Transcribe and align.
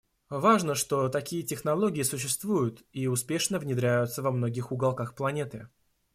Важно, 0.31 0.73
что 0.73 1.09
такие 1.09 1.43
технологии 1.43 2.01
существуют 2.01 2.83
и 2.91 3.05
успешно 3.05 3.59
внедряются 3.59 4.23
во 4.23 4.31
многих 4.31 4.71
уголках 4.71 5.13
планеты. 5.13 5.69